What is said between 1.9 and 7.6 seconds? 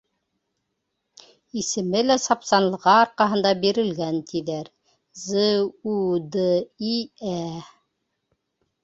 лә сапсанлығы арҡаһында бирелгән, тиҙәр: З-ү-д-и-ә!